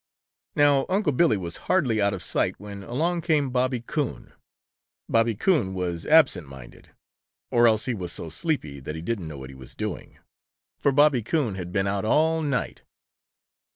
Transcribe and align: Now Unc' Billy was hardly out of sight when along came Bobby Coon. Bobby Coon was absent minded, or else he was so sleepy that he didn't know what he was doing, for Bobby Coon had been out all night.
Now 0.55 0.87
Unc' 0.89 1.15
Billy 1.15 1.37
was 1.37 1.57
hardly 1.69 2.01
out 2.01 2.11
of 2.11 2.23
sight 2.23 2.59
when 2.59 2.81
along 2.81 3.21
came 3.21 3.51
Bobby 3.51 3.81
Coon. 3.81 4.33
Bobby 5.07 5.35
Coon 5.35 5.75
was 5.75 6.07
absent 6.07 6.47
minded, 6.49 6.89
or 7.51 7.67
else 7.67 7.85
he 7.85 7.93
was 7.93 8.11
so 8.11 8.27
sleepy 8.27 8.79
that 8.79 8.95
he 8.95 9.01
didn't 9.03 9.27
know 9.27 9.37
what 9.37 9.51
he 9.51 9.55
was 9.55 9.75
doing, 9.75 10.17
for 10.79 10.91
Bobby 10.91 11.21
Coon 11.21 11.53
had 11.53 11.71
been 11.71 11.85
out 11.85 12.03
all 12.03 12.41
night. 12.41 12.81